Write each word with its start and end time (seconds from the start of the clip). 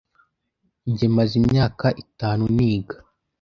Njye 0.89 1.07
maze 1.15 1.33
imyaka 1.41 1.87
itanu 2.03 2.43
niga. 2.57 2.97